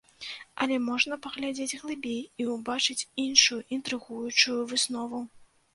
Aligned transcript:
Але 0.65 0.77
можна 0.85 1.17
паглядзець 1.25 1.79
глыбей 1.81 2.21
і 2.45 2.49
ўбачыць 2.55 2.99
іншую 3.27 3.61
інтрыгуючую 3.79 4.61
выснову. 4.75 5.27